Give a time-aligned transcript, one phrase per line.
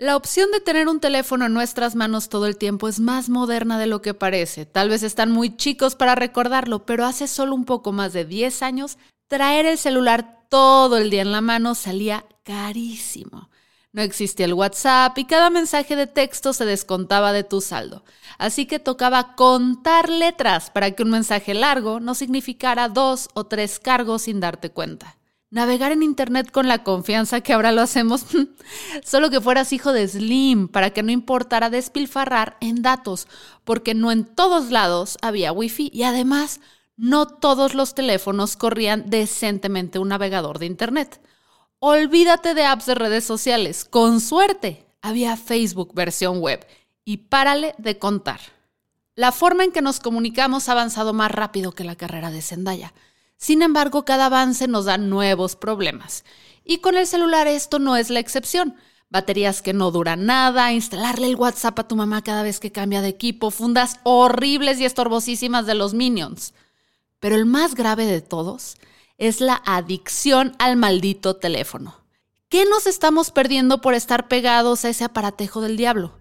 [0.00, 3.78] La opción de tener un teléfono en nuestras manos todo el tiempo es más moderna
[3.78, 4.64] de lo que parece.
[4.64, 8.62] Tal vez están muy chicos para recordarlo, pero hace solo un poco más de 10
[8.62, 8.96] años,
[9.28, 13.50] traer el celular todo el día en la mano salía carísimo.
[13.92, 18.02] No existía el WhatsApp y cada mensaje de texto se descontaba de tu saldo.
[18.38, 23.78] Así que tocaba contar letras para que un mensaje largo no significara dos o tres
[23.78, 25.19] cargos sin darte cuenta
[25.50, 28.24] navegar en Internet con la confianza que ahora lo hacemos,
[29.04, 33.26] solo que fueras hijo de Slim, para que no importara despilfarrar en datos,
[33.64, 36.60] porque no en todos lados había Wi-Fi y además
[36.96, 41.20] no todos los teléfonos corrían decentemente un navegador de Internet.
[41.78, 46.66] Olvídate de apps de redes sociales, con suerte había Facebook versión web
[47.04, 48.40] y párale de contar.
[49.14, 52.92] La forma en que nos comunicamos ha avanzado más rápido que la carrera de Zendaya.
[53.40, 56.24] Sin embargo, cada avance nos da nuevos problemas.
[56.62, 58.76] Y con el celular esto no es la excepción.
[59.08, 63.00] Baterías que no duran nada, instalarle el WhatsApp a tu mamá cada vez que cambia
[63.00, 66.52] de equipo, fundas horribles y estorbosísimas de los minions.
[67.18, 68.76] Pero el más grave de todos
[69.16, 71.94] es la adicción al maldito teléfono.
[72.50, 76.14] ¿Qué nos estamos perdiendo por estar pegados a ese aparatejo del diablo?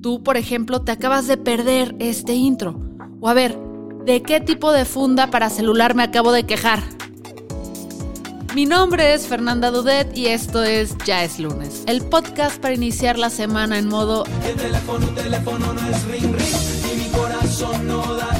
[0.00, 2.80] Tú, por ejemplo, te acabas de perder este intro.
[3.20, 3.58] O a ver,
[4.04, 6.82] ¿De qué tipo de funda para celular me acabo de quejar?
[8.54, 13.18] Mi nombre es Fernanda Dudet y esto es Ya es lunes, el podcast para iniciar
[13.18, 18.14] la semana en modo el teléfono, teléfono no es ring ring y mi corazón no
[18.14, 18.30] da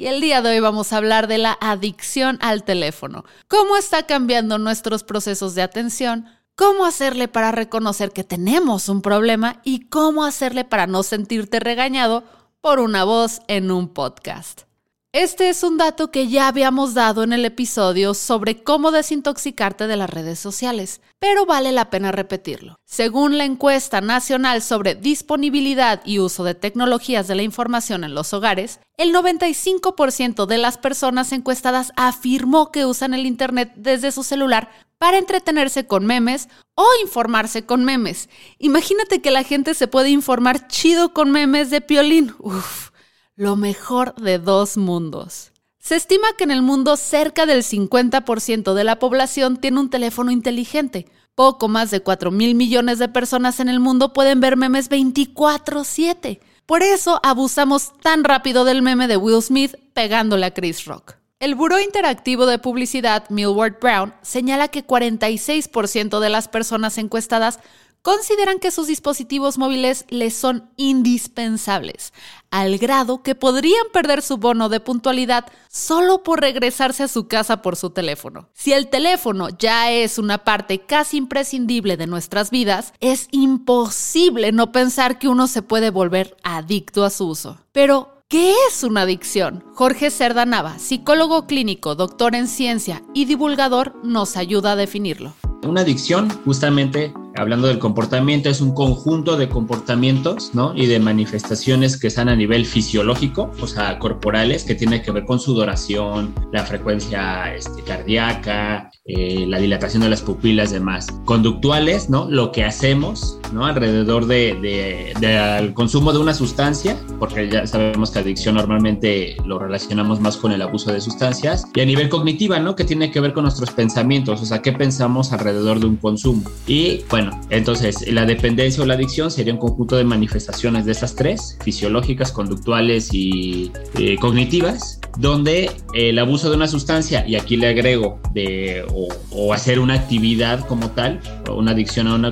[0.00, 3.24] Y el día de hoy vamos a hablar de la adicción al teléfono.
[3.46, 6.26] ¿Cómo está cambiando nuestros procesos de atención?
[6.56, 12.24] ¿Cómo hacerle para reconocer que tenemos un problema y cómo hacerle para no sentirte regañado
[12.60, 14.71] por una voz en un podcast?
[15.14, 19.98] Este es un dato que ya habíamos dado en el episodio sobre cómo desintoxicarte de
[19.98, 22.76] las redes sociales, pero vale la pena repetirlo.
[22.86, 28.32] Según la encuesta nacional sobre disponibilidad y uso de tecnologías de la información en los
[28.32, 34.70] hogares, el 95% de las personas encuestadas afirmó que usan el Internet desde su celular
[34.96, 38.30] para entretenerse con memes o informarse con memes.
[38.56, 42.34] Imagínate que la gente se puede informar chido con memes de piolín.
[42.38, 42.91] Uf
[43.36, 45.52] lo mejor de dos mundos.
[45.78, 50.30] Se estima que en el mundo cerca del 50% de la población tiene un teléfono
[50.30, 51.06] inteligente.
[51.34, 56.40] Poco más de 4 mil millones de personas en el mundo pueden ver memes 24/7.
[56.66, 61.14] Por eso abusamos tan rápido del meme de Will Smith pegándole a Chris Rock.
[61.40, 67.58] El Buró Interactivo de Publicidad Millward Brown señala que 46% de las personas encuestadas
[68.02, 72.12] consideran que sus dispositivos móviles les son indispensables,
[72.50, 77.62] al grado que podrían perder su bono de puntualidad solo por regresarse a su casa
[77.62, 78.48] por su teléfono.
[78.52, 84.72] Si el teléfono ya es una parte casi imprescindible de nuestras vidas, es imposible no
[84.72, 87.58] pensar que uno se puede volver adicto a su uso.
[87.72, 89.62] Pero, ¿Qué es una adicción?
[89.74, 95.34] Jorge Cerda Nava, psicólogo clínico, doctor en ciencia y divulgador, nos ayuda a definirlo.
[95.62, 100.72] Una adicción, justamente hablando del comportamiento, es un conjunto de comportamientos ¿no?
[100.74, 105.24] y de manifestaciones que están a nivel fisiológico, o sea, corporales, que tiene que ver
[105.24, 111.06] con sudoración, la frecuencia este, cardíaca, eh, la dilatación de las pupilas, demás.
[111.24, 112.28] Conductuales, ¿no?
[112.30, 113.66] Lo que hacemos, ¿no?
[113.66, 120.20] Alrededor de, de, consumo de una sustancia, porque ya sabemos que adicción normalmente lo relacionamos
[120.20, 121.64] más con el abuso de sustancias.
[121.74, 122.76] Y a nivel cognitiva, ¿no?
[122.76, 126.42] Que tiene que ver con nuestros pensamientos, o sea, qué pensamos alrededor de un consumo.
[126.66, 131.14] Y bueno, entonces la dependencia o la adicción sería un conjunto de manifestaciones de esas
[131.14, 137.68] tres, fisiológicas, conductuales y eh, cognitivas, donde el abuso de una sustancia, y aquí le
[137.68, 138.84] agrego, de,
[139.30, 142.30] o, hacer una actividad como tal, o una adicción a una,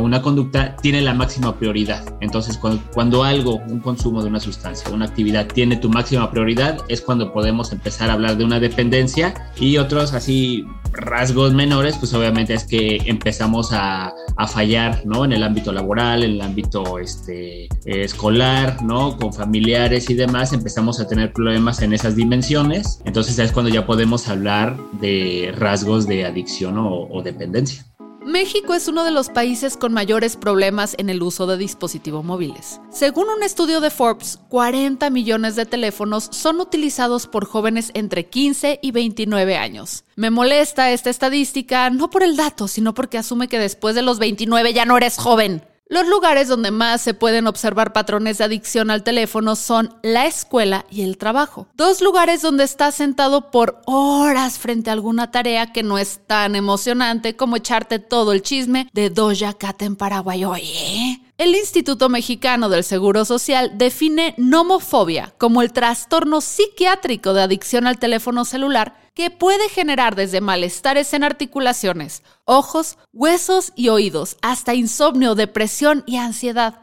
[0.00, 2.16] una conducta, tiene la máxima prioridad.
[2.20, 6.78] Entonces, cuando, cuando algo, un consumo de una sustancia, una actividad tiene tu máxima prioridad,
[6.88, 12.12] es cuando podemos empezar a hablar de una dependencia y otros así rasgos menores, pues
[12.14, 15.24] obviamente es que empezamos a, a, fallar, ¿no?
[15.24, 19.16] En el ámbito laboral, en el ámbito este, escolar, ¿no?
[19.16, 23.00] Con familiares y demás, empezamos a tener problemas en esas dimensiones.
[23.04, 27.89] Entonces es cuando ya podemos hablar de rasgos de adicción o, o dependencia.
[28.24, 32.80] México es uno de los países con mayores problemas en el uso de dispositivos móviles.
[32.90, 38.78] Según un estudio de Forbes, 40 millones de teléfonos son utilizados por jóvenes entre 15
[38.82, 40.04] y 29 años.
[40.16, 44.18] Me molesta esta estadística no por el dato, sino porque asume que después de los
[44.18, 45.62] 29 ya no eres joven.
[45.90, 50.86] Los lugares donde más se pueden observar patrones de adicción al teléfono son la escuela
[50.88, 51.66] y el trabajo.
[51.74, 56.54] Dos lugares donde estás sentado por horas frente a alguna tarea que no es tan
[56.54, 60.44] emocionante como echarte todo el chisme de Doja Cat en Paraguay.
[60.44, 67.88] Oye, El Instituto Mexicano del Seguro Social define nomofobia como el trastorno psiquiátrico de adicción
[67.88, 74.72] al teléfono celular que puede generar desde malestares en articulaciones, ojos, huesos y oídos, hasta
[74.72, 76.80] insomnio, depresión y ansiedad.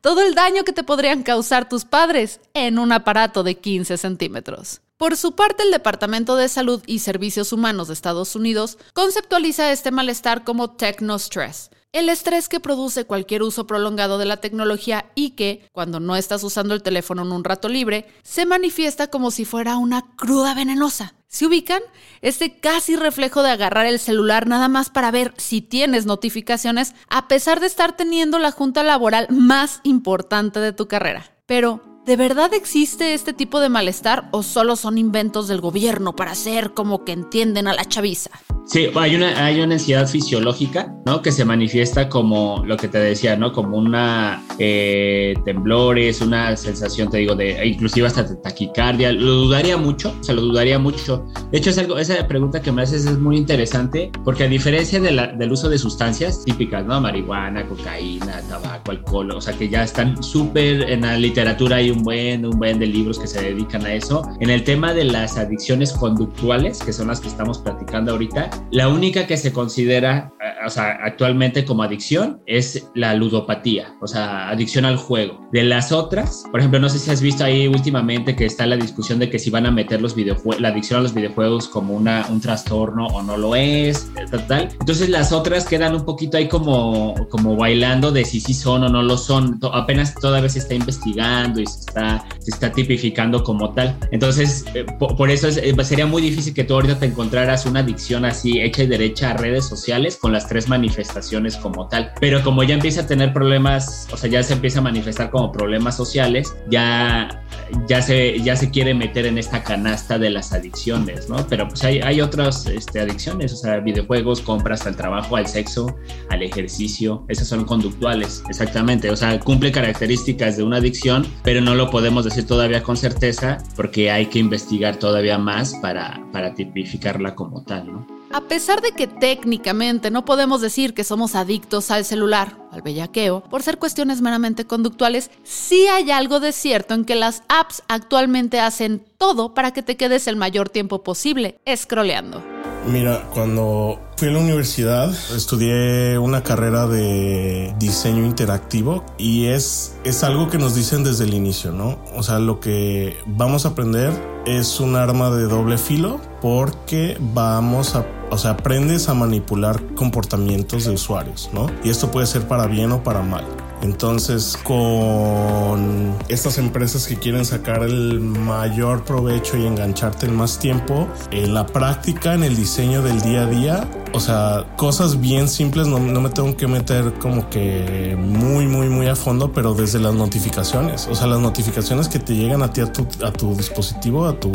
[0.00, 4.80] Todo el daño que te podrían causar tus padres en un aparato de 15 centímetros.
[4.96, 9.90] Por su parte, el Departamento de Salud y Servicios Humanos de Estados Unidos conceptualiza este
[9.90, 15.68] malestar como technostress, el estrés que produce cualquier uso prolongado de la tecnología y que,
[15.70, 19.76] cuando no estás usando el teléfono en un rato libre, se manifiesta como si fuera
[19.76, 21.14] una cruda venenosa.
[21.34, 21.82] ¿Se ubican?
[22.20, 27.26] Este casi reflejo de agarrar el celular nada más para ver si tienes notificaciones, a
[27.26, 31.32] pesar de estar teniendo la junta laboral más importante de tu carrera.
[31.46, 36.32] Pero, ¿De verdad existe este tipo de malestar o solo son inventos del gobierno para
[36.32, 38.30] hacer como que entienden a la chaviza?
[38.66, 41.20] Sí, hay una, hay una ansiedad fisiológica, ¿no?
[41.20, 43.52] Que se manifiesta como lo que te decía, ¿no?
[43.52, 49.12] Como una eh, temblores, una sensación, te digo, de inclusive hasta taquicardia.
[49.12, 51.26] Lo dudaría mucho, o lo dudaría mucho.
[51.52, 54.98] De hecho, es algo, esa pregunta que me haces es muy interesante porque a diferencia
[54.98, 57.00] de la, del uso de sustancias típicas, ¿no?
[57.02, 62.02] Marihuana, cocaína, tabaco, alcohol, o sea, que ya están súper en la literatura, hay un
[62.02, 64.28] buen, un buen de libros que se dedican a eso.
[64.40, 68.88] En el tema de las adicciones conductuales, que son las que estamos platicando ahorita, la
[68.88, 74.48] única que se considera, eh, o sea, actualmente como adicción es la ludopatía, o sea,
[74.50, 75.48] adicción al juego.
[75.52, 78.76] De las otras, por ejemplo, no sé si has visto ahí últimamente que está la
[78.76, 81.94] discusión de que si van a meter los videojuegos, la adicción a los videojuegos como
[81.94, 84.68] una, un trastorno o no lo es, tal, tal.
[84.80, 88.88] Entonces las otras quedan un poquito ahí como, como bailando de si sí son o
[88.88, 89.58] no lo son.
[89.72, 93.96] Apenas todavía se está investigando y se está, se está tipificando como tal.
[94.10, 98.24] Entonces, eh, por, eso eh, sería muy difícil que tú ahorita te encontraras una adicción
[98.24, 102.12] así hecha y derecha a redes sociales con las tres manifestaciones como tal.
[102.20, 105.52] Pero como ya empieza a tener problemas, o sea, ya se empieza a manifestar como
[105.52, 107.44] problemas sociales, ya,
[107.88, 111.46] ya, se, ya se quiere meter en esta canasta de las adicciones, ¿no?
[111.48, 115.96] Pero pues hay, hay otras este, adicciones, o sea, videojuegos, compras al trabajo, al sexo,
[116.30, 121.74] al ejercicio, esas son conductuales, exactamente, o sea, cumple características de una adicción, pero no
[121.74, 127.34] lo podemos decir todavía con certeza porque hay que investigar todavía más para, para tipificarla
[127.34, 128.06] como tal, ¿no?
[128.34, 132.82] A pesar de que técnicamente no podemos decir que somos adictos al celular o al
[132.82, 137.84] bellaqueo, por ser cuestiones meramente conductuales, sí hay algo de cierto en que las apps
[137.86, 142.42] actualmente hacen todo para que te quedes el mayor tiempo posible scrolleando.
[142.86, 150.22] Mira, cuando fui a la universidad estudié una carrera de diseño interactivo y es, es
[150.22, 151.98] algo que nos dicen desde el inicio, ¿no?
[152.14, 154.12] O sea, lo que vamos a aprender
[154.46, 160.84] es un arma de doble filo porque vamos a, o sea, aprendes a manipular comportamientos
[160.84, 161.66] de usuarios, ¿no?
[161.82, 163.44] Y esto puede ser para bien o para mal.
[163.82, 171.06] Entonces, con estas empresas que quieren sacar el mayor provecho y engancharte en más tiempo,
[171.30, 175.88] en la práctica, en el diseño del día a día, o sea, cosas bien simples,
[175.88, 180.14] no, me tengo que meter como que muy, muy, muy a fondo, pero desde las
[180.14, 184.26] notificaciones, o sea, las notificaciones que te llegan a ti a tu, a tu dispositivo,
[184.26, 184.52] a tu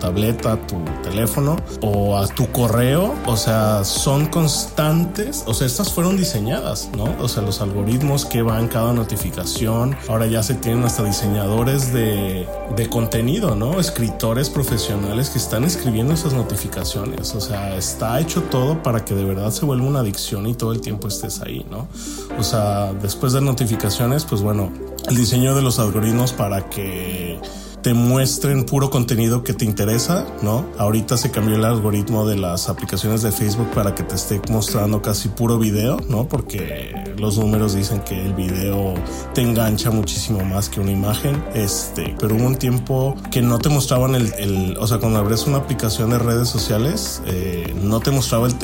[0.00, 5.92] tableta, a tu teléfono o a tu correo, o sea, son constantes, o sea, estas
[5.92, 7.04] fueron diseñadas, ¿no?
[7.20, 9.96] O sea, los algoritmos que van cada notificación.
[10.08, 13.78] Ahora ya se tienen hasta diseñadores de, de contenido, ¿no?
[13.80, 17.34] Escritores profesionales que están escribiendo esas notificaciones.
[17.34, 20.72] O sea, está hecho todo para que de verdad se vuelva una adicción y todo
[20.72, 21.88] el tiempo estés ahí, ¿no?
[22.38, 24.70] O sea, después de notificaciones, pues bueno,
[25.08, 27.38] el diseño de los algoritmos para que
[27.84, 30.64] te muestren puro contenido que te interesa, ¿no?
[30.78, 35.02] Ahorita se cambió el algoritmo de las aplicaciones de Facebook para que te esté mostrando
[35.02, 36.26] casi puro video, ¿no?
[36.26, 38.94] Porque los números dicen que el video
[39.34, 41.44] te engancha muchísimo más que una imagen.
[41.52, 45.58] Este, pero hubo un tiempo que no te mostraban el, o sea, cuando abres una
[45.58, 48.54] aplicación de redes sociales, eh, no te mostraba el,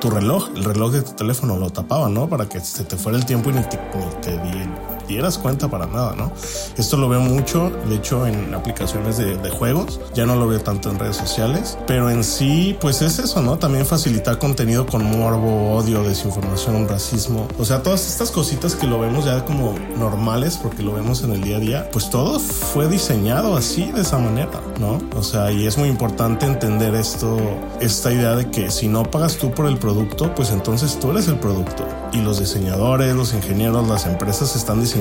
[0.00, 2.30] tu reloj, el reloj de tu teléfono lo tapaba, ¿no?
[2.30, 5.86] Para que se te fuera el tiempo y ni te, ni te dieras cuenta para
[5.86, 6.32] nada, ¿no?
[6.76, 10.90] Esto lo veo mucho, de hecho, en aplicaciones de, juegos, ya no lo veo tanto
[10.90, 13.56] en redes sociales, pero en sí, pues es eso, ¿no?
[13.56, 18.98] También facilitar contenido con morbo, odio, desinformación, racismo, o sea, todas estas cositas que lo
[18.98, 22.88] vemos ya como normales porque lo vemos en el día a día, pues todo fue
[22.88, 24.98] diseñado así, de esa manera, ¿no?
[25.16, 27.38] O sea, y es muy importante entender esto,
[27.80, 31.28] esta idea de que si no pagas tú por el producto, pues entonces tú eres
[31.28, 31.86] el producto.
[32.12, 34.93] Y los diseñadores, los ingenieros, las empresas están diseñando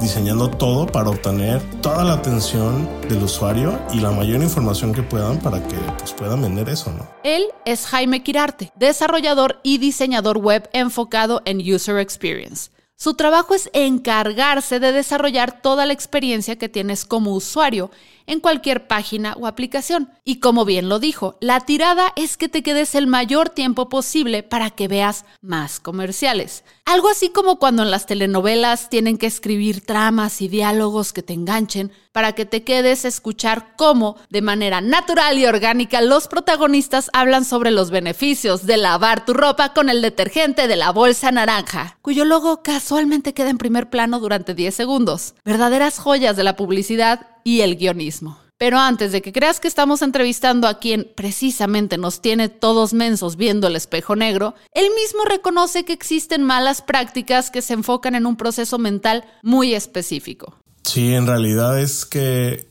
[0.00, 5.38] diseñando todo para obtener toda la atención del usuario y la mayor información que puedan
[5.40, 7.08] para que pues, puedan vender eso, ¿no?
[7.22, 12.70] Él es Jaime Quirarte, desarrollador y diseñador web enfocado en User Experience.
[12.96, 17.90] Su trabajo es encargarse de desarrollar toda la experiencia que tienes como usuario
[18.26, 20.10] en cualquier página o aplicación.
[20.24, 24.42] Y como bien lo dijo, la tirada es que te quedes el mayor tiempo posible
[24.42, 26.64] para que veas más comerciales.
[26.84, 31.32] Algo así como cuando en las telenovelas tienen que escribir tramas y diálogos que te
[31.32, 37.10] enganchen para que te quedes a escuchar cómo, de manera natural y orgánica, los protagonistas
[37.12, 41.98] hablan sobre los beneficios de lavar tu ropa con el detergente de la bolsa naranja,
[42.02, 45.34] cuyo logo casualmente queda en primer plano durante 10 segundos.
[45.44, 48.38] Verdaderas joyas de la publicidad y el guionismo.
[48.56, 53.36] Pero antes de que creas que estamos entrevistando a quien precisamente nos tiene todos mensos
[53.36, 58.26] viendo el espejo negro, él mismo reconoce que existen malas prácticas que se enfocan en
[58.26, 60.56] un proceso mental muy específico.
[60.84, 62.68] Sí, en realidad es que,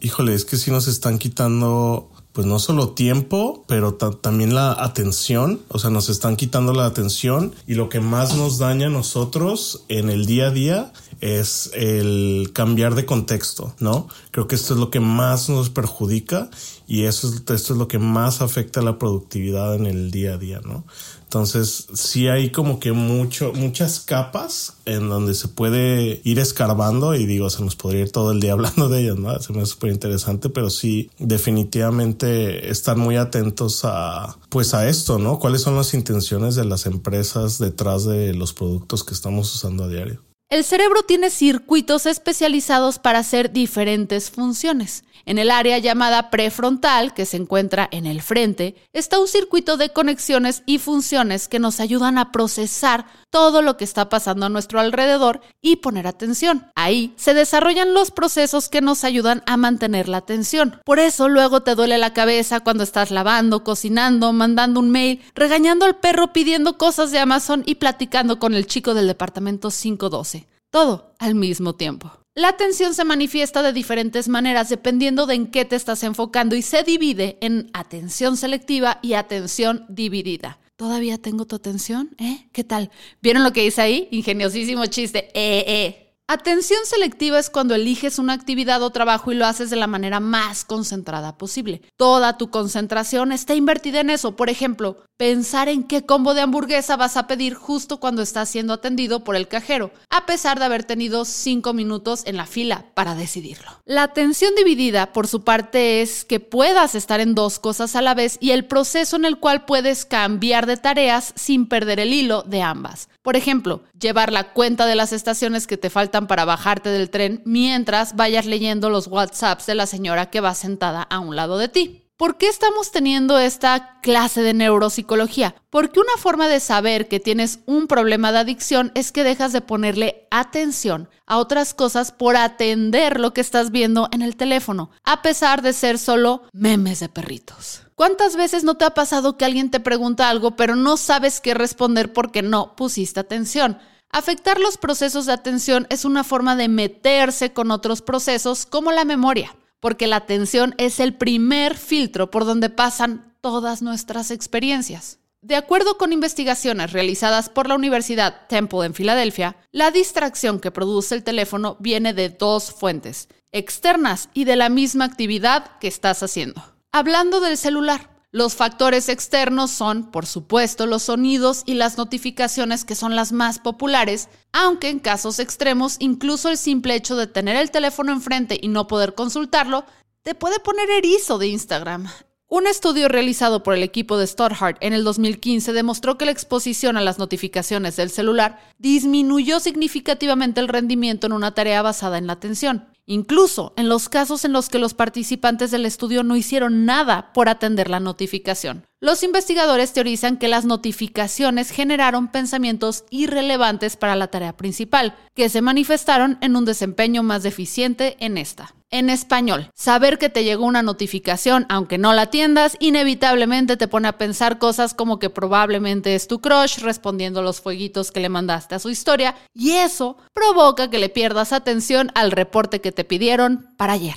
[0.00, 5.60] híjole, es que sí nos están quitando pues no solo tiempo, pero también la atención,
[5.68, 9.84] o sea, nos están quitando la atención y lo que más nos daña a nosotros
[9.88, 14.08] en el día a día es el cambiar de contexto, ¿no?
[14.32, 16.50] Creo que esto es lo que más nos perjudica
[16.88, 20.34] y eso es, esto es lo que más afecta a la productividad en el día
[20.34, 20.84] a día, ¿no?
[21.22, 27.24] Entonces, sí hay como que mucho, muchas capas en donde se puede ir escarbando y
[27.24, 29.38] digo, se nos podría ir todo el día hablando de ellas, ¿no?
[29.40, 35.20] Se me hace súper interesante, pero sí, definitivamente estar muy atentos a, pues a esto,
[35.20, 35.38] ¿no?
[35.38, 39.88] ¿Cuáles son las intenciones de las empresas detrás de los productos que estamos usando a
[39.88, 40.31] diario?
[40.52, 45.02] El cerebro tiene circuitos especializados para hacer diferentes funciones.
[45.24, 49.90] En el área llamada prefrontal, que se encuentra en el frente, está un circuito de
[49.90, 54.78] conexiones y funciones que nos ayudan a procesar todo lo que está pasando a nuestro
[54.78, 56.66] alrededor y poner atención.
[56.74, 60.80] Ahí se desarrollan los procesos que nos ayudan a mantener la atención.
[60.84, 65.86] Por eso luego te duele la cabeza cuando estás lavando, cocinando, mandando un mail, regañando
[65.86, 70.41] al perro pidiendo cosas de Amazon y platicando con el chico del departamento 512.
[70.72, 72.10] Todo al mismo tiempo.
[72.34, 76.62] La atención se manifiesta de diferentes maneras dependiendo de en qué te estás enfocando y
[76.62, 80.60] se divide en atención selectiva y atención dividida.
[80.76, 82.16] ¿Todavía tengo tu atención?
[82.16, 82.48] ¿Eh?
[82.52, 82.90] ¿Qué tal?
[83.20, 84.08] ¿Vieron lo que dice ahí?
[84.12, 85.28] Ingeniosísimo chiste.
[85.34, 86.01] Eh, eh.
[86.32, 90.18] Atención selectiva es cuando eliges una actividad o trabajo y lo haces de la manera
[90.18, 91.82] más concentrada posible.
[91.98, 94.34] Toda tu concentración está invertida en eso.
[94.34, 98.72] Por ejemplo, pensar en qué combo de hamburguesa vas a pedir justo cuando estás siendo
[98.72, 103.14] atendido por el cajero, a pesar de haber tenido cinco minutos en la fila para
[103.14, 103.70] decidirlo.
[103.84, 108.14] La atención dividida, por su parte, es que puedas estar en dos cosas a la
[108.14, 112.42] vez y el proceso en el cual puedes cambiar de tareas sin perder el hilo
[112.42, 113.10] de ambas.
[113.22, 117.40] Por ejemplo, llevar la cuenta de las estaciones que te faltan para bajarte del tren
[117.44, 121.68] mientras vayas leyendo los WhatsApps de la señora que va sentada a un lado de
[121.68, 122.02] ti.
[122.16, 125.56] ¿Por qué estamos teniendo esta clase de neuropsicología?
[125.70, 129.60] Porque una forma de saber que tienes un problema de adicción es que dejas de
[129.60, 135.22] ponerle atención a otras cosas por atender lo que estás viendo en el teléfono, a
[135.22, 137.82] pesar de ser solo memes de perritos.
[138.02, 141.54] ¿Cuántas veces no te ha pasado que alguien te pregunta algo pero no sabes qué
[141.54, 143.78] responder porque no pusiste atención?
[144.10, 149.04] Afectar los procesos de atención es una forma de meterse con otros procesos como la
[149.04, 155.20] memoria, porque la atención es el primer filtro por donde pasan todas nuestras experiencias.
[155.40, 161.14] De acuerdo con investigaciones realizadas por la Universidad Temple en Filadelfia, la distracción que produce
[161.14, 166.71] el teléfono viene de dos fuentes, externas y de la misma actividad que estás haciendo.
[166.94, 172.94] Hablando del celular, los factores externos son, por supuesto, los sonidos y las notificaciones que
[172.94, 177.70] son las más populares, aunque en casos extremos, incluso el simple hecho de tener el
[177.70, 179.86] teléfono enfrente y no poder consultarlo,
[180.22, 182.08] te puede poner erizo de Instagram.
[182.54, 186.98] Un estudio realizado por el equipo de Stoddard en el 2015 demostró que la exposición
[186.98, 192.34] a las notificaciones del celular disminuyó significativamente el rendimiento en una tarea basada en la
[192.34, 192.88] atención.
[193.06, 197.48] Incluso en los casos en los que los participantes del estudio no hicieron nada por
[197.48, 198.84] atender la notificación.
[199.00, 205.62] Los investigadores teorizan que las notificaciones generaron pensamientos irrelevantes para la tarea principal, que se
[205.62, 208.74] manifestaron en un desempeño más deficiente en esta.
[208.94, 214.06] En español, saber que te llegó una notificación, aunque no la atiendas, inevitablemente te pone
[214.06, 218.74] a pensar cosas como que probablemente es tu crush respondiendo los fueguitos que le mandaste
[218.74, 223.66] a su historia, y eso provoca que le pierdas atención al reporte que te pidieron
[223.78, 224.16] para ayer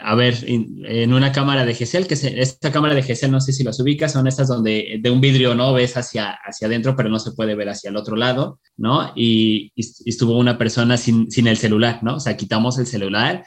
[0.00, 3.62] a ver, en una cámara de GESEL, que esta cámara de GESEL, no sé si
[3.62, 7.18] las ubicas, son estas donde de un vidrio no ves hacia, hacia adentro, pero no
[7.18, 9.12] se puede ver hacia el otro lado, ¿no?
[9.14, 12.16] Y, estuvo una persona sin, sin, el celular, ¿no?
[12.16, 13.44] O sea, quitamos el celular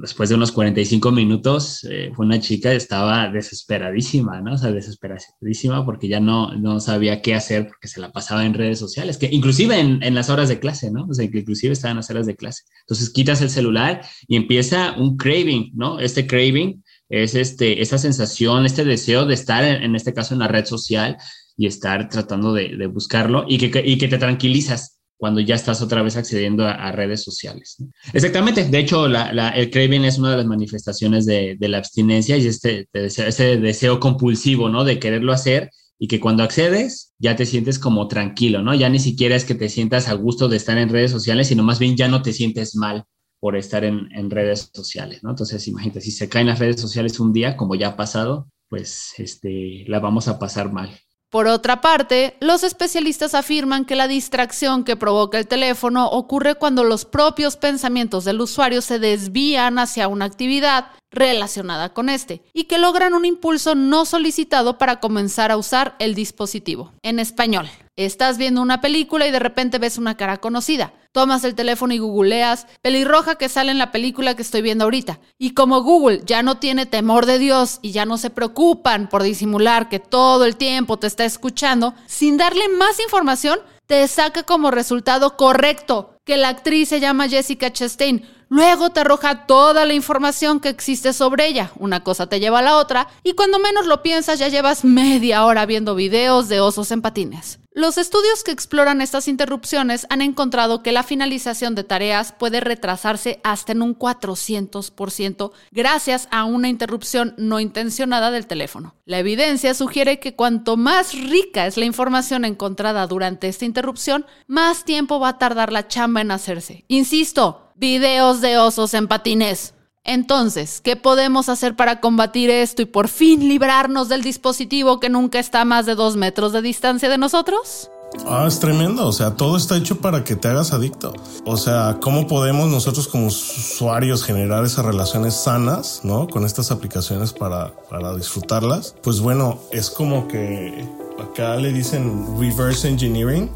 [0.00, 4.54] después de unos 45 minutos, eh, una chica, estaba desesperadísima, ¿no?
[4.54, 8.54] O sea, desesperadísima porque ya no, no sabía qué hacer porque se la pasaba en
[8.54, 11.06] redes sociales, que inclusive en, en las horas de clase, ¿no?
[11.08, 12.64] O sea, inclusive estaba en las horas de clase.
[12.82, 15.98] Entonces quitas el celular y empieza un craving, ¿no?
[15.98, 20.40] Este craving es este, esa sensación, este deseo de estar, en, en este caso, en
[20.40, 21.16] la red social
[21.56, 24.91] y estar tratando de, de buscarlo y que, y que te tranquilizas
[25.22, 27.76] cuando ya estás otra vez accediendo a, a redes sociales.
[28.12, 31.78] Exactamente, de hecho la, la, el craving es una de las manifestaciones de, de la
[31.78, 34.82] abstinencia y este, ese, ese deseo compulsivo, ¿no?
[34.82, 38.74] De quererlo hacer y que cuando accedes ya te sientes como tranquilo, ¿no?
[38.74, 41.62] Ya ni siquiera es que te sientas a gusto de estar en redes sociales, sino
[41.62, 43.04] más bien ya no te sientes mal
[43.38, 45.30] por estar en, en redes sociales, ¿no?
[45.30, 49.12] Entonces, imagínate, si se caen las redes sociales un día, como ya ha pasado, pues
[49.18, 50.90] este, la vamos a pasar mal.
[51.32, 56.84] Por otra parte, los especialistas afirman que la distracción que provoca el teléfono ocurre cuando
[56.84, 62.76] los propios pensamientos del usuario se desvían hacia una actividad relacionada con este y que
[62.76, 66.92] logran un impulso no solicitado para comenzar a usar el dispositivo.
[67.02, 70.94] En español, estás viendo una película y de repente ves una cara conocida.
[71.12, 75.20] Tomas el teléfono y googleas pelirroja que sale en la película que estoy viendo ahorita.
[75.38, 79.22] Y como Google ya no tiene temor de Dios y ya no se preocupan por
[79.22, 84.70] disimular que todo el tiempo te está escuchando, sin darle más información, te saca como
[84.70, 88.26] resultado correcto que la actriz se llama Jessica Chastain.
[88.52, 91.70] Luego te arroja toda la información que existe sobre ella.
[91.78, 95.46] Una cosa te lleva a la otra y cuando menos lo piensas ya llevas media
[95.46, 97.60] hora viendo videos de osos en patines.
[97.74, 103.40] Los estudios que exploran estas interrupciones han encontrado que la finalización de tareas puede retrasarse
[103.42, 108.96] hasta en un 400% gracias a una interrupción no intencionada del teléfono.
[109.06, 114.84] La evidencia sugiere que cuanto más rica es la información encontrada durante esta interrupción, más
[114.84, 116.84] tiempo va a tardar la chamba en hacerse.
[116.88, 119.74] Insisto, videos de osos en patines.
[120.04, 125.40] Entonces, ¿qué podemos hacer para combatir esto y por fin librarnos del dispositivo que nunca
[125.40, 127.90] está a más de dos metros de distancia de nosotros?
[128.24, 129.04] Ah, es tremendo.
[129.04, 131.12] O sea, todo está hecho para que te hagas adicto.
[131.44, 136.28] O sea, ¿cómo podemos nosotros como usuarios generar esas relaciones sanas, ¿no?
[136.28, 138.94] Con estas aplicaciones para, para disfrutarlas.
[139.02, 140.88] Pues bueno, es como que
[141.20, 143.50] acá le dicen reverse engineering.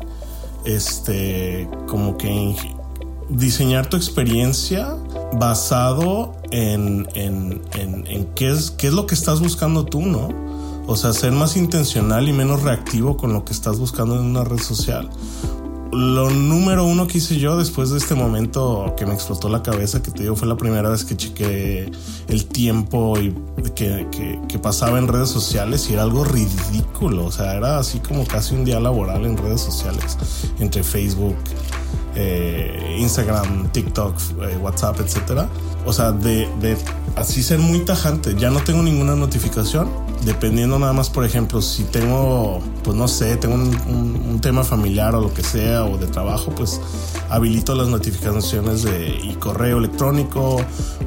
[0.64, 2.29] Este, como que
[3.29, 4.97] diseñar tu experiencia
[5.33, 10.29] basado en, en, en, qué, es, qué es lo que estás buscando tú, ¿no?
[10.87, 14.45] O sea, ser más intencional y menos reactivo con lo que estás buscando en una
[14.45, 15.11] red social.
[15.93, 20.03] Lo número uno que hice yo después de este momento que me explotó la cabeza,
[20.03, 21.91] que te digo fue la primera vez que chequé
[22.29, 23.35] el tiempo y
[23.75, 27.27] que, que, que pasaba en redes sociales y era algo ridículo.
[27.27, 30.19] O sea, era así como casi un día laboral en redes sociales,
[30.59, 31.37] entre Facebook,
[32.16, 35.48] eh, Instagram, TikTok, eh, WhatsApp, etcétera.
[35.85, 36.76] O sea, de, de,
[37.14, 38.35] así ser muy tajante.
[38.37, 39.88] Ya no tengo ninguna notificación.
[40.27, 44.65] Dependiendo nada más, por ejemplo, si tengo, pues no sé, tengo un, un, un tema
[44.65, 46.81] familiar o lo que sea, o de trabajo, pues
[47.31, 50.57] habilito las notificaciones de y correo electrónico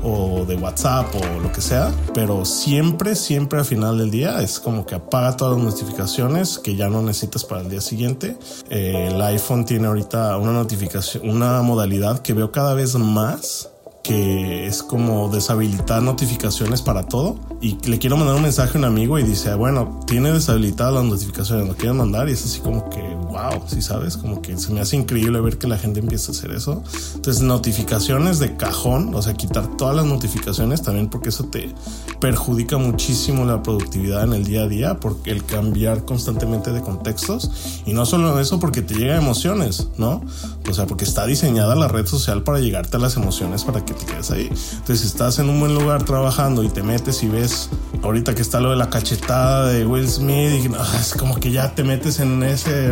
[0.04, 1.92] o de WhatsApp o lo que sea.
[2.14, 6.78] Pero siempre, siempre al final del día es como que apaga todas las notificaciones que
[6.78, 8.38] ya no necesitas para el día siguiente.
[8.70, 13.70] Eh, el iPhone tiene ahorita una notificación, una modalidad que veo cada vez más
[14.04, 18.86] que es como deshabilitar notificaciones para todo y le quiero mandar un mensaje a un
[18.86, 22.90] amigo y dice, bueno, tiene deshabilitadas las notificaciones, lo quieren mandar y es así como
[22.90, 26.00] que, wow, si ¿sí sabes, como que se me hace increíble ver que la gente
[26.00, 26.84] empieza a hacer eso.
[27.16, 31.74] Entonces, notificaciones de cajón, o sea, quitar todas las notificaciones también porque eso te
[32.22, 37.52] perjudica muchísimo la productividad en el día a día porque el cambiar constantemente de contextos
[37.86, 40.22] y no solo eso porque te llega emociones, ¿no?
[40.70, 43.89] O sea, porque está diseñada la red social para llegarte a las emociones para que
[43.94, 44.48] te quedes ahí.
[44.48, 47.70] Entonces, estás en un buen lugar trabajando y te metes y ves
[48.04, 51.52] ahorita que está lo de la cachetada de Will Smith, y, ah, es como que
[51.52, 52.90] ya te metes en ese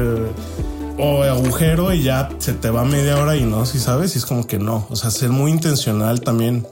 [0.99, 4.25] o agujero y ya se te va media hora y no, si sabes, y es
[4.25, 4.87] como que no.
[4.89, 6.67] O sea, ser muy intencional también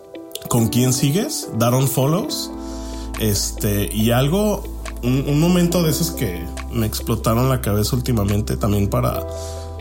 [0.49, 2.51] con quién sigues, dar on follows,
[3.19, 4.63] este, y algo,
[5.03, 9.25] un, un momento de esos que me explotaron la cabeza últimamente también para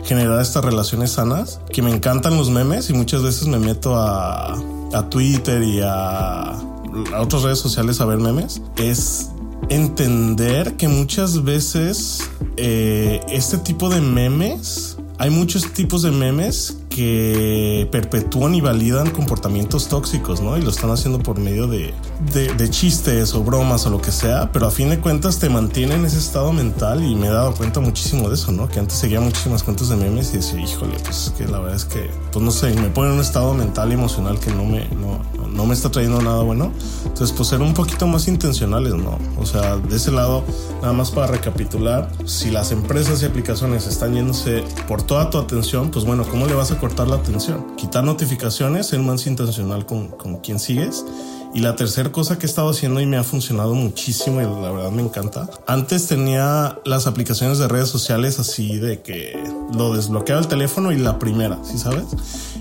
[0.05, 4.53] generar estas relaciones sanas, que me encantan los memes y muchas veces me meto a,
[4.93, 9.29] a Twitter y a, a otras redes sociales a ver memes, es
[9.69, 12.19] entender que muchas veces
[12.57, 19.89] eh, este tipo de memes, hay muchos tipos de memes que perpetúan y validan comportamientos
[19.89, 20.57] tóxicos, ¿no?
[20.57, 21.93] Y lo están haciendo por medio de,
[22.33, 25.99] de, chistes o bromas o lo que sea, pero a fin de cuentas te mantienen
[25.99, 28.69] en ese estado mental y me he dado cuenta muchísimo de eso, ¿no?
[28.69, 31.83] Que antes seguía muchísimas cuentas de memes y decía, híjole, pues que la verdad es
[31.83, 34.87] que, pues no sé, me pone en un estado mental y emocional que no me,
[34.87, 36.71] no, no me está trayendo nada bueno.
[37.03, 39.19] Entonces, pues ser un poquito más intencionales, ¿no?
[39.37, 40.43] O sea, de ese lado,
[40.81, 45.91] nada más para recapitular, si las empresas y aplicaciones están yéndose por toda tu atención,
[45.91, 47.75] pues bueno, ¿cómo le vas a cortar la atención?
[47.77, 51.03] Quitar notificaciones, ser más intencional con, con quien sigues
[51.51, 54.71] y la tercera cosa que he estado haciendo y me ha funcionado muchísimo y la
[54.71, 55.49] verdad me encanta.
[55.65, 59.43] Antes tenía las aplicaciones de redes sociales así de que
[59.75, 62.05] lo desbloqueaba el teléfono y la primera, ¿sí sabes?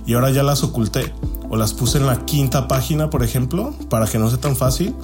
[0.06, 1.12] Y ahora ya las oculté
[1.50, 4.94] o las puse en la quinta página, por ejemplo, para que no sea tan fácil.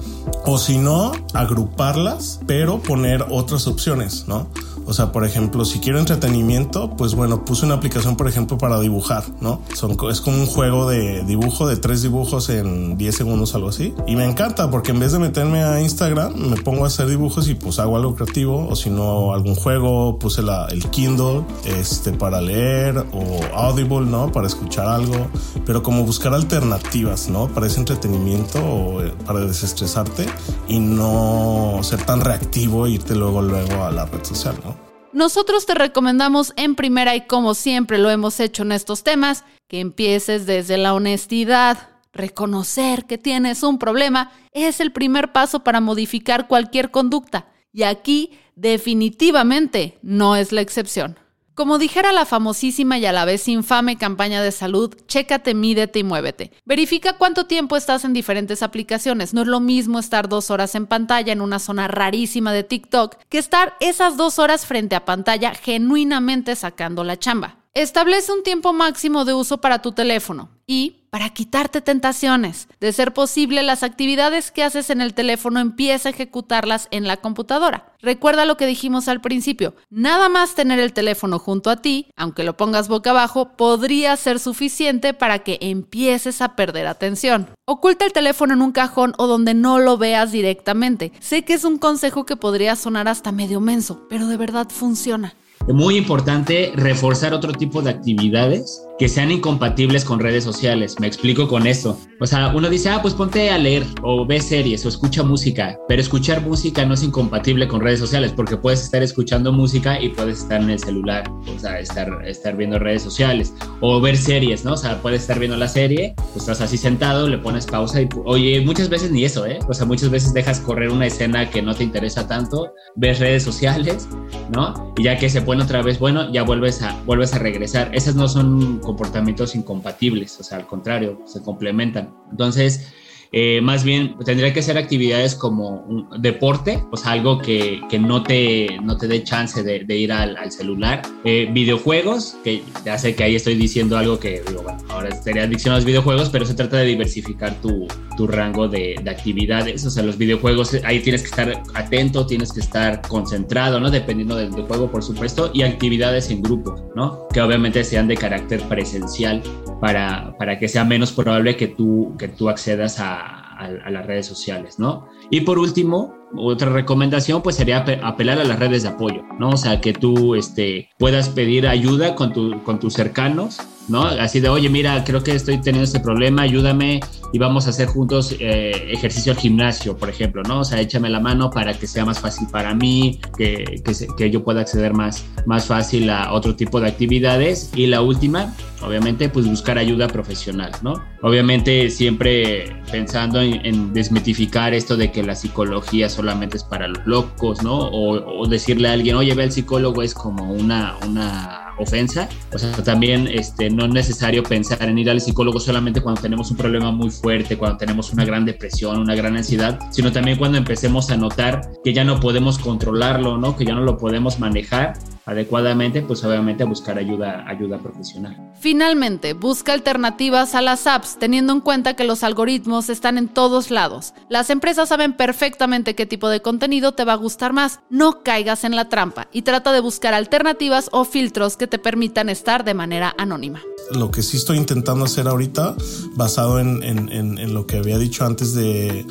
[0.45, 4.47] O si no, agruparlas, pero poner otras opciones, ¿no?
[4.85, 8.79] O sea, por ejemplo, si quiero entretenimiento, pues bueno, puse una aplicación, por ejemplo, para
[8.79, 9.61] dibujar, ¿no?
[9.73, 13.93] Son, es como un juego de dibujo de tres dibujos en 10 segundos, algo así.
[14.07, 17.47] Y me encanta porque en vez de meterme a Instagram, me pongo a hacer dibujos
[17.47, 18.67] y pues hago algo creativo.
[18.67, 24.31] O si no, algún juego, puse la, el Kindle este, para leer o Audible, ¿no?
[24.31, 25.27] Para escuchar algo.
[25.65, 27.47] Pero como buscar alternativas, ¿no?
[27.47, 30.25] Para ese entretenimiento o eh, para desestresarte
[30.67, 34.70] y no ser tan reactivo e irte luego, luego a la red social, ¿no?
[35.13, 39.79] Nosotros te recomendamos en primera y como siempre lo hemos hecho en estos temas, que
[39.79, 41.89] empieces desde la honestidad.
[42.13, 48.37] Reconocer que tienes un problema es el primer paso para modificar cualquier conducta y aquí
[48.55, 51.17] definitivamente no es la excepción.
[51.61, 56.03] Como dijera la famosísima y a la vez infame campaña de salud, chécate, mídete y
[56.03, 56.51] muévete.
[56.65, 59.35] Verifica cuánto tiempo estás en diferentes aplicaciones.
[59.35, 63.15] No es lo mismo estar dos horas en pantalla en una zona rarísima de TikTok
[63.29, 67.60] que estar esas dos horas frente a pantalla genuinamente sacando la chamba.
[67.73, 72.67] Establece un tiempo máximo de uso para tu teléfono y para quitarte tentaciones.
[72.81, 77.15] De ser posible, las actividades que haces en el teléfono empieza a ejecutarlas en la
[77.15, 77.93] computadora.
[78.01, 82.43] Recuerda lo que dijimos al principio, nada más tener el teléfono junto a ti, aunque
[82.43, 87.47] lo pongas boca abajo, podría ser suficiente para que empieces a perder atención.
[87.65, 91.13] Oculta el teléfono en un cajón o donde no lo veas directamente.
[91.21, 95.35] Sé que es un consejo que podría sonar hasta medio menso, pero de verdad funciona.
[95.73, 100.95] Muy importante reforzar otro tipo de actividades que sean incompatibles con redes sociales.
[100.99, 101.97] Me explico con esto.
[102.19, 105.79] O sea, uno dice, ah, pues ponte a leer o ve series o escucha música,
[105.87, 110.09] pero escuchar música no es incompatible con redes sociales porque puedes estar escuchando música y
[110.09, 114.63] puedes estar en el celular, o sea, estar, estar viendo redes sociales o ver series,
[114.63, 114.73] ¿no?
[114.73, 118.09] O sea, puedes estar viendo la serie, pues estás así sentado, le pones pausa y,
[118.25, 119.57] oye, muchas veces ni eso, ¿eh?
[119.67, 123.43] O sea, muchas veces dejas correr una escena que no te interesa tanto, ves redes
[123.43, 124.07] sociales,
[124.51, 124.93] ¿no?
[124.97, 127.89] Y ya que se pone otra vez, bueno, ya vuelves a, vuelves a regresar.
[127.93, 132.13] Esas no son comportamientos incompatibles, o sea, al contrario, se complementan.
[132.29, 132.93] Entonces,
[133.33, 137.97] eh, más bien tendría que ser actividades como un deporte, o sea, algo que, que
[137.97, 141.01] no, te, no te dé chance de, de ir al, al celular.
[141.23, 145.43] Eh, videojuegos, que ya sé que ahí estoy diciendo algo que digo, bueno, ahora sería
[145.43, 149.85] adicción a los videojuegos, pero se trata de diversificar tu, tu rango de, de, actividades.
[149.85, 153.89] O sea, los videojuegos, ahí tienes que estar atento, tienes que estar concentrado, ¿no?
[153.89, 157.27] Dependiendo del, del juego, por supuesto, y actividades en grupo, ¿no?
[157.33, 159.41] Que obviamente sean de carácter presencial
[159.79, 163.20] para, para que sea menos probable que tú, que tú accedas a
[163.61, 165.07] a, las redes sociales, ¿no?
[165.29, 169.49] Y por último, otra recomendación pues sería apelar a las redes de apoyo, ¿no?
[169.49, 173.59] O sea, que tú este, puedas pedir ayuda con, tu, con tus cercanos,
[173.91, 174.03] ¿no?
[174.03, 177.01] Así de, oye, mira, creo que estoy teniendo este problema, ayúdame
[177.33, 180.61] y vamos a hacer juntos eh, ejercicio al gimnasio, por ejemplo, ¿no?
[180.61, 183.81] O sea, échame la mano para que sea más fácil para mí, que,
[184.17, 187.71] que, yo pueda acceder más, más fácil a otro tipo de actividades.
[187.75, 191.01] Y la última, obviamente, pues buscar ayuda profesional, ¿no?
[191.21, 197.05] Obviamente siempre pensando en, en desmitificar esto de que la psicología solamente es para los
[197.05, 197.77] locos, ¿no?
[197.77, 202.29] O, o decirle a alguien, oye, ve al psicólogo es como una, una ofensa.
[202.53, 206.51] O sea, también este, no es necesario pensar en ir al psicólogo solamente cuando tenemos
[206.51, 210.57] un problema muy fuerte, cuando tenemos una gran depresión, una gran ansiedad, sino también cuando
[210.57, 213.55] empecemos a notar que ya no podemos controlarlo, ¿no?
[213.55, 214.93] Que ya no lo podemos manejar
[215.25, 218.51] adecuadamente, pues obviamente a buscar ayuda, ayuda profesional.
[218.59, 223.71] Finalmente, busca alternativas a las apps, teniendo en cuenta que los algoritmos están en todos
[223.71, 224.13] lados.
[224.29, 227.79] Las empresas saben perfectamente qué tipo de contenido te va a gustar más.
[227.89, 232.29] No caigas en la trampa y trata de buscar alternativas o filtros que te permitan
[232.29, 233.61] estar de manera anónima.
[233.91, 235.75] Lo que sí estoy intentando hacer ahorita,
[236.15, 239.05] basado en, en, en, en lo que había dicho antes de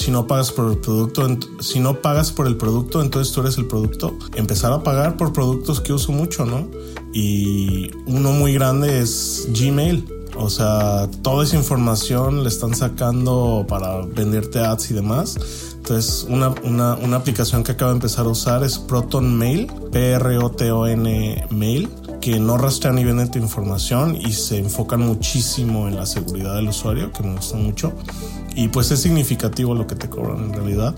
[0.00, 1.28] si no pagas por el producto,
[1.60, 4.16] si no pagas por el producto, entonces tú eres el producto.
[4.34, 6.68] Empezar a pagar por productos que uso mucho, ¿no?
[7.12, 10.04] Y uno muy grande es Gmail.
[10.36, 15.36] O sea, toda esa información le están sacando para venderte ads y demás.
[15.76, 21.46] Entonces, una, una, una aplicación que acabo de empezar a usar es Proton Mail, P-R-O-T-O-N
[21.50, 21.88] Mail
[22.20, 26.68] que no rastrean ni venden tu información y se enfocan muchísimo en la seguridad del
[26.68, 27.92] usuario, que me gusta mucho.
[28.54, 30.94] Y pues es significativo lo que te cobran en realidad.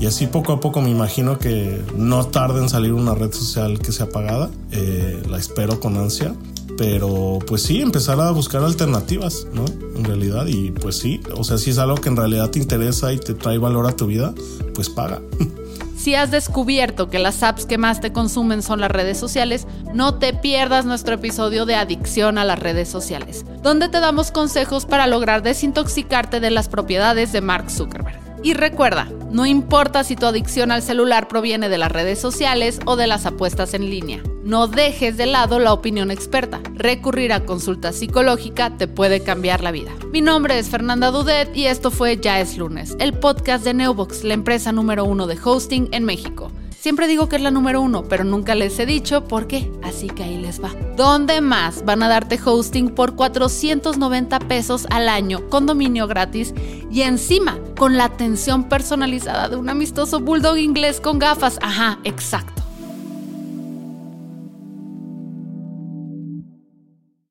[0.00, 3.78] Y así poco a poco me imagino que no tarda en salir una red social
[3.78, 4.50] que sea pagada.
[4.70, 6.34] Eh, la espero con ansia.
[6.78, 9.64] Pero pues sí, empezar a buscar alternativas, ¿no?
[9.96, 10.46] En realidad.
[10.46, 13.34] Y pues sí, o sea, si es algo que en realidad te interesa y te
[13.34, 14.34] trae valor a tu vida,
[14.74, 15.20] pues paga.
[16.02, 20.16] Si has descubierto que las apps que más te consumen son las redes sociales, no
[20.16, 25.06] te pierdas nuestro episodio de Adicción a las redes sociales, donde te damos consejos para
[25.06, 28.21] lograr desintoxicarte de las propiedades de Mark Zuckerberg.
[28.42, 32.96] Y recuerda, no importa si tu adicción al celular proviene de las redes sociales o
[32.96, 34.20] de las apuestas en línea.
[34.42, 36.60] No dejes de lado la opinión experta.
[36.74, 39.92] Recurrir a consulta psicológica te puede cambiar la vida.
[40.12, 44.24] Mi nombre es Fernanda Dudet y esto fue Ya es lunes, el podcast de Neobox,
[44.24, 46.50] la empresa número uno de hosting en México.
[46.82, 50.08] Siempre digo que es la número uno, pero nunca les he dicho por qué, así
[50.08, 50.70] que ahí les va.
[50.96, 56.52] ¿Dónde más van a darte hosting por 490 pesos al año con dominio gratis
[56.90, 61.60] y encima con la atención personalizada de un amistoso bulldog inglés con gafas?
[61.62, 62.61] Ajá, exacto.